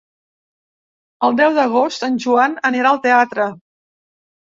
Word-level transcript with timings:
El 1.27 1.35
deu 1.39 1.53
d'agost 1.57 2.05
en 2.07 2.17
Joan 2.23 2.55
anirà 2.71 2.89
al 2.95 3.03
teatre. 3.05 3.47